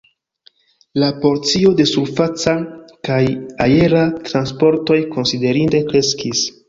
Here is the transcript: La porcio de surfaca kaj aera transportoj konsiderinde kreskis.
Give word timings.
La 1.01 1.09
porcio 1.25 1.73
de 1.81 1.85
surfaca 1.91 2.55
kaj 3.09 3.21
aera 3.67 4.01
transportoj 4.31 5.01
konsiderinde 5.17 5.85
kreskis. 5.93 6.43